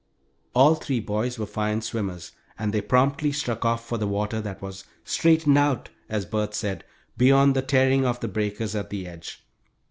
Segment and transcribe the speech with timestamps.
[0.55, 4.59] All three boys were fine swimmers, and they promptly struck off for the water that
[4.59, 6.83] was "straightened out," as Bert said,
[7.17, 9.45] beyond the tearing of the breakers at the edge.